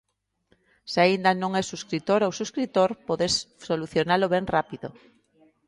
[0.91, 3.33] Se aínda non es subscritora ou subscritor, podes
[3.67, 4.87] solucionalo ben rápido.